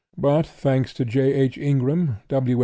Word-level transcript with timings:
But, 0.17 0.47
thanks 0.47 0.95
to 0.95 1.05
J. 1.05 1.31
H. 1.31 1.59
Ingram, 1.59 2.17
W. 2.27 2.59